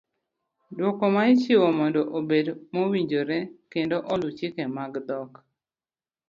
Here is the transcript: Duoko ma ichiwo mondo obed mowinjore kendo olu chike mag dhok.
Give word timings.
Duoko 0.75 1.03
ma 1.13 1.21
ichiwo 1.33 1.67
mondo 1.79 2.01
obed 2.17 2.47
mowinjore 2.73 3.37
kendo 3.71 3.97
olu 4.13 4.27
chike 4.37 4.63
mag 4.77 4.93
dhok. 5.07 5.31